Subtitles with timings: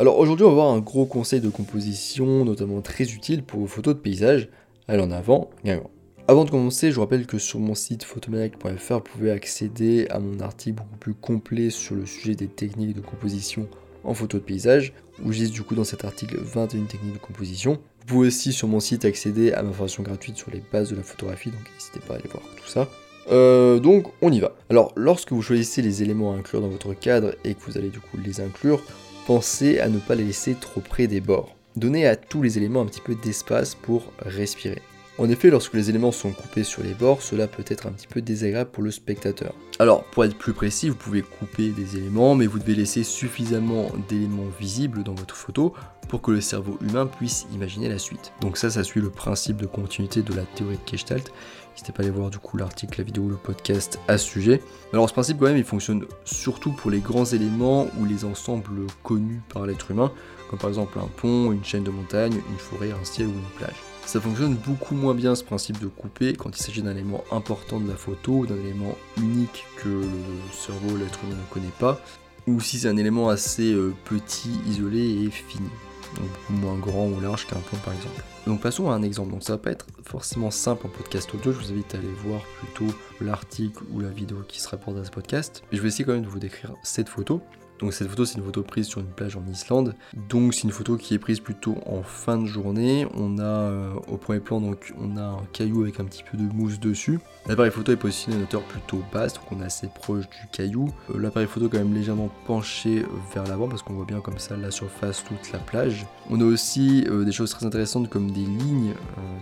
[0.00, 3.66] Alors aujourd'hui, on va voir un gros conseil de composition, notamment très utile pour vos
[3.66, 4.48] photos de paysage.
[4.88, 5.82] Allez en avant, bien
[6.26, 10.18] Avant de commencer, je vous rappelle que sur mon site photomaniac.fr, vous pouvez accéder à
[10.18, 13.68] mon article beaucoup plus complet sur le sujet des techniques de composition
[14.02, 17.72] en photo de paysage, où j'ai du coup dans cet article 21 techniques de composition.
[17.72, 20.96] Vous pouvez aussi sur mon site accéder à ma formation gratuite sur les bases de
[20.96, 22.88] la photographie, donc n'hésitez pas à aller voir tout ça.
[23.30, 24.54] Euh, donc on y va.
[24.70, 27.88] Alors lorsque vous choisissez les éléments à inclure dans votre cadre et que vous allez
[27.88, 28.80] du coup les inclure,
[29.26, 31.56] pensez à ne pas les laisser trop près des bords.
[31.74, 34.80] Donnez à tous les éléments un petit peu d'espace pour respirer.
[35.18, 38.06] En effet, lorsque les éléments sont coupés sur les bords, cela peut être un petit
[38.06, 39.54] peu désagréable pour le spectateur.
[39.80, 43.90] Alors, pour être plus précis, vous pouvez couper des éléments, mais vous devez laisser suffisamment
[44.08, 45.74] d'éléments visibles dans votre photo
[46.10, 48.32] pour que le cerveau humain puisse imaginer la suite.
[48.40, 51.32] Donc ça, ça suit le principe de continuité de la théorie de Gestalt.
[51.70, 54.60] N'hésitez pas à aller voir du coup l'article, la vidéo, le podcast à ce sujet.
[54.92, 58.88] Alors ce principe quand même, il fonctionne surtout pour les grands éléments ou les ensembles
[59.04, 60.10] connus par l'être humain,
[60.50, 63.56] comme par exemple un pont, une chaîne de montagne, une forêt, un ciel ou une
[63.56, 63.76] plage.
[64.04, 67.78] Ça fonctionne beaucoup moins bien ce principe de couper quand il s'agit d'un élément important
[67.78, 70.08] de la photo d'un élément unique que le
[70.50, 72.00] cerveau, l'être humain ne connaît pas,
[72.48, 75.68] ou si c'est un élément assez euh, petit, isolé et fini.
[76.16, 78.22] Beaucoup moins grand ou large qu'un pont par exemple.
[78.46, 79.30] Donc passons à un exemple.
[79.30, 81.52] Donc ça va pas être forcément simple en podcast audio.
[81.52, 85.04] Je vous invite à aller voir plutôt l'article ou la vidéo qui se rapporte à
[85.04, 85.62] ce podcast.
[85.72, 87.40] Je vais essayer quand même de vous décrire cette photo.
[87.80, 89.94] Donc cette photo c'est une photo prise sur une plage en Islande.
[90.28, 93.06] Donc c'est une photo qui est prise plutôt en fin de journée.
[93.14, 96.36] On a euh, au premier plan donc on a un caillou avec un petit peu
[96.36, 97.20] de mousse dessus.
[97.48, 100.48] L'appareil photo est positionné à une hauteur plutôt basse, donc on est assez proche du
[100.52, 100.92] caillou.
[101.10, 104.38] Euh, l'appareil photo est quand même légèrement penché vers l'avant parce qu'on voit bien comme
[104.38, 106.06] ça la surface, toute la plage.
[106.28, 108.92] On a aussi euh, des choses très intéressantes comme des lignes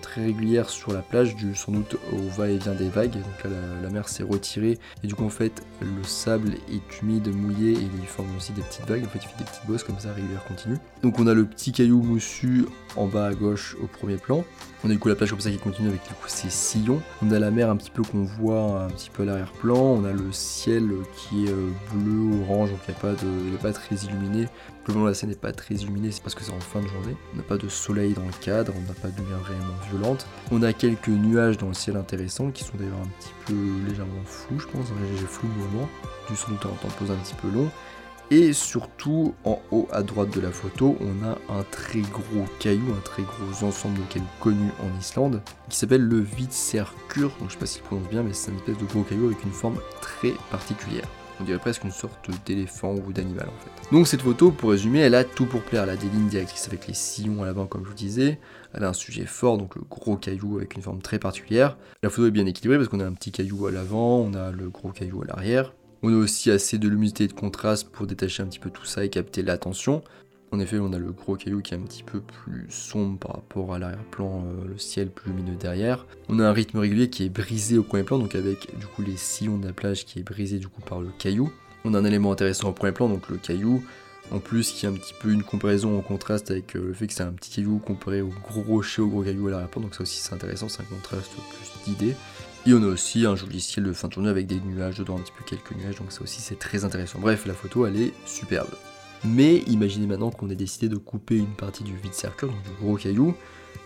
[0.00, 3.14] très régulières sur la plage, dû sans doute au va-et-vient des vagues.
[3.14, 3.50] Donc là
[3.82, 7.88] la, mer s'est retirée et du coup en fait le sable est humide, mouillé et
[8.00, 10.12] il forme aussi des petites vagues, en fait il fait des petites bosses comme ça,
[10.12, 10.76] régulière continue.
[11.02, 14.44] Donc on a le petit caillou moussu en bas à gauche au premier plan.
[14.84, 17.00] On a du coup la plage comme ça qui continue avec ses sillons.
[17.20, 19.76] On a la mer un petit peu qu'on voit un petit peu à l'arrière-plan.
[19.76, 23.72] On a le ciel qui est euh, bleu, orange, donc il n'est pas, de, pas
[23.72, 24.46] très illuminé.
[24.84, 27.16] Globalement la scène n'est pas très illuminée, c'est parce que c'est en fin de journée.
[27.34, 30.26] On n'a pas de soleil dans le cadre, on n'a pas de lumière réellement violente.
[30.52, 33.54] On a quelques nuages dans le ciel intéressants qui sont d'ailleurs un petit peu
[33.88, 34.86] légèrement flous je pense,
[35.18, 35.88] j'ai flou le moment,
[36.28, 37.68] du doute un temps de pause un petit peu long.
[38.30, 42.92] Et surtout, en haut à droite de la photo, on a un très gros caillou,
[42.92, 45.40] un très gros ensemble de cailloux connu en Islande,
[45.70, 47.30] qui s'appelle le Vitserkur.
[47.40, 49.42] Donc je sais pas s'il prononce bien, mais c'est une espèce de gros caillou avec
[49.44, 51.08] une forme très particulière.
[51.40, 53.94] On dirait presque une sorte d'éléphant ou d'animal en fait.
[53.94, 55.84] Donc cette photo, pour résumer, elle a tout pour plaire.
[55.84, 58.40] Elle a des lignes directrices avec les sillons à l'avant comme je vous disais.
[58.74, 61.78] Elle a un sujet fort, donc le gros caillou avec une forme très particulière.
[62.02, 64.50] La photo est bien équilibrée parce qu'on a un petit caillou à l'avant, on a
[64.50, 65.72] le gros caillou à l'arrière.
[66.02, 68.84] On a aussi assez de luminosité et de contraste pour détacher un petit peu tout
[68.84, 70.02] ça et capter l'attention.
[70.50, 73.32] En effet, on a le gros caillou qui est un petit peu plus sombre par
[73.36, 76.06] rapport à l'arrière-plan, euh, le ciel plus lumineux derrière.
[76.28, 79.02] On a un rythme régulier qui est brisé au premier plan, donc avec du coup
[79.02, 81.52] les sillons de la plage qui est brisé du coup par le caillou.
[81.84, 83.82] On a un élément intéressant au premier plan, donc le caillou.
[84.30, 87.06] En plus, qui est un petit peu une comparaison en contraste avec euh, le fait
[87.06, 89.94] que c'est un petit caillou comparé au gros rocher, au gros caillou à l'arrière-plan, donc
[89.94, 92.14] ça aussi c'est intéressant, c'est un contraste plus d'idées.
[92.66, 95.16] Et on a aussi un joli ciel de fin de journée avec des nuages dedans,
[95.16, 97.18] un petit peu quelques nuages, donc ça aussi c'est très intéressant.
[97.20, 98.68] Bref, la photo elle est superbe.
[99.24, 102.70] Mais imaginez maintenant qu'on ait décidé de couper une partie du vide cercle, donc du
[102.84, 103.34] gros caillou,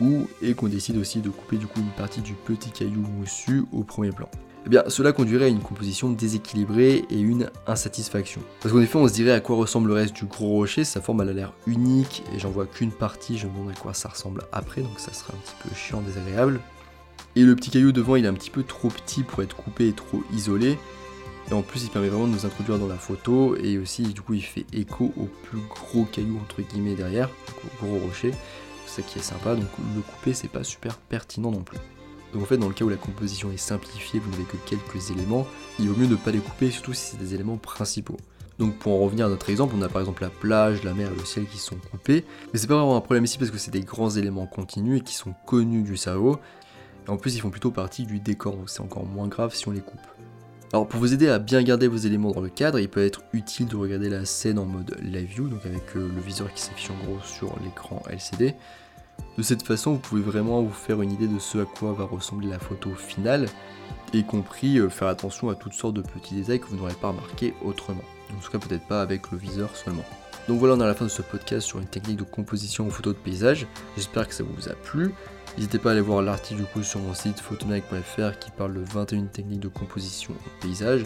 [0.00, 3.64] ou et qu'on décide aussi de couper du coup une partie du petit caillou moussu
[3.72, 4.28] au premier plan.
[4.66, 8.40] Eh bien, cela conduirait à une composition déséquilibrée et une insatisfaction.
[8.60, 11.00] Parce qu'en effet, on se dirait à quoi ressemble le reste du gros rocher, sa
[11.00, 13.94] forme elle a l'air unique, et j'en vois qu'une partie, je me demande à quoi
[13.94, 16.60] ça ressemble après, donc ça sera un petit peu chiant, désagréable.
[17.36, 19.88] Et le petit caillou devant, il est un petit peu trop petit pour être coupé
[19.88, 20.78] et trop isolé.
[21.50, 23.54] Et en plus, il permet vraiment de nous introduire dans la photo.
[23.56, 27.28] Et aussi, du coup, il fait écho au plus gros caillou, entre guillemets, derrière,
[27.62, 28.32] au gros rocher.
[28.86, 29.54] C'est ça qui est sympa.
[29.54, 31.78] Donc, le couper, c'est pas super pertinent non plus.
[32.36, 35.10] Donc, en fait, dans le cas où la composition est simplifiée, vous n'avez que quelques
[35.10, 35.46] éléments,
[35.78, 38.18] il vaut mieux ne pas les couper, surtout si c'est des éléments principaux.
[38.58, 41.10] Donc pour en revenir à notre exemple, on a par exemple la plage, la mer
[41.10, 43.56] et le ciel qui sont coupés, mais c'est pas vraiment un problème ici parce que
[43.56, 46.38] c'est des grands éléments continus et qui sont connus du cerveau,
[47.06, 49.66] et en plus, ils font plutôt partie du décor, donc c'est encore moins grave si
[49.66, 50.00] on les coupe.
[50.74, 53.22] Alors pour vous aider à bien garder vos éléments dans le cadre, il peut être
[53.32, 56.60] utile de regarder la scène en mode live view, donc avec euh, le viseur qui
[56.60, 58.54] s'affiche en gros sur l'écran LCD.
[59.36, 62.04] De cette façon, vous pouvez vraiment vous faire une idée de ce à quoi va
[62.04, 63.48] ressembler la photo finale,
[64.12, 67.08] y compris euh, faire attention à toutes sortes de petits détails que vous n'aurez pas
[67.08, 68.04] remarqué autrement.
[68.30, 70.04] En tout cas, peut-être pas avec le viseur seulement.
[70.48, 72.86] Donc voilà, on est à la fin de ce podcast sur une technique de composition
[72.86, 73.66] aux photos de paysage.
[73.96, 75.12] J'espère que ça vous a plu.
[75.56, 78.80] N'hésitez pas à aller voir l'article du coup sur mon site photomac.fr qui parle de
[78.80, 81.04] 21 techniques de composition au paysage.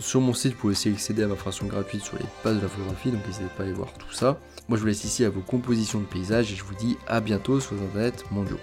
[0.00, 2.62] Sur mon site, vous pouvez aussi accéder à ma formation gratuite sur les pages de
[2.62, 4.38] la photographie, donc n'hésitez pas à aller voir tout ça.
[4.68, 7.20] Moi je vous laisse ici à vos compositions de paysages et je vous dis à
[7.20, 8.60] bientôt sur les internets mondiaux.